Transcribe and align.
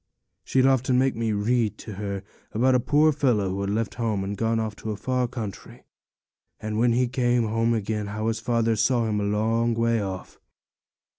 She'd 0.43 0.65
often 0.65 0.97
make 0.97 1.15
me 1.15 1.31
read 1.31 1.77
to 1.77 1.93
her 1.93 2.23
about 2.53 2.73
a 2.73 2.79
poor 2.79 3.11
fellow 3.11 3.51
who 3.51 3.61
had 3.61 3.69
left 3.69 3.93
home 3.93 4.23
and 4.23 4.35
gone 4.35 4.57
to 4.77 4.89
a 4.89 4.95
far 4.95 5.27
country, 5.27 5.83
and 6.59 6.79
when 6.79 6.93
he 6.93 7.07
came 7.07 7.43
home 7.43 7.75
again, 7.75 8.07
how 8.07 8.25
his 8.27 8.39
father 8.39 8.75
saw 8.75 9.05
him 9.05 9.19
a 9.21 9.25
long 9.25 9.75
way 9.75 10.01
off. 10.01 10.39